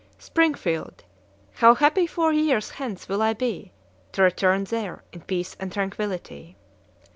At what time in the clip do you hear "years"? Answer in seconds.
2.33-2.71